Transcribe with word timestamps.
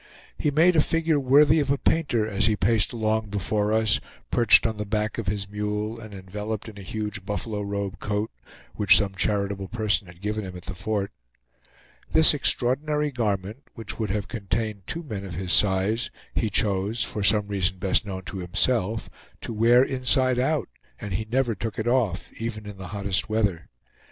He 0.35 0.49
made 0.49 0.75
a 0.75 0.81
figure 0.81 1.19
worthy 1.19 1.59
of 1.59 1.69
a 1.69 1.77
painter 1.77 2.25
as 2.25 2.47
he 2.47 2.55
paced 2.55 2.91
along 2.91 3.29
before 3.29 3.71
us, 3.71 3.99
perched 4.31 4.65
on 4.65 4.77
the 4.77 4.85
back 4.87 5.19
of 5.19 5.27
his 5.27 5.47
mule, 5.47 5.99
and 5.99 6.11
enveloped 6.11 6.67
in 6.67 6.79
a 6.79 6.81
huge 6.81 7.23
buffalo 7.23 7.61
robe 7.61 7.99
coat, 7.99 8.31
which 8.73 8.97
some 8.97 9.13
charitable 9.13 9.67
person 9.67 10.07
had 10.07 10.19
given 10.19 10.43
him 10.43 10.57
at 10.57 10.63
the 10.63 10.73
fort. 10.73 11.11
This 12.11 12.33
extraordinary 12.33 13.11
garment, 13.11 13.57
which 13.75 13.99
would 13.99 14.09
have 14.09 14.27
contained 14.27 14.87
two 14.87 15.03
men 15.03 15.23
of 15.23 15.35
his 15.35 15.53
size, 15.53 16.09
he 16.33 16.49
chose, 16.49 17.03
for 17.03 17.23
some 17.23 17.47
reason 17.47 17.77
best 17.77 18.03
known 18.03 18.23
to 18.23 18.39
himself, 18.39 19.07
to 19.41 19.53
wear 19.53 19.83
inside 19.83 20.39
out, 20.39 20.67
and 20.99 21.13
he 21.13 21.27
never 21.31 21.53
took 21.53 21.77
it 21.77 21.87
off, 21.87 22.31
even 22.39 22.65
in 22.65 22.77
the 22.79 22.87
hottest 22.87 23.29
weather. 23.29 23.69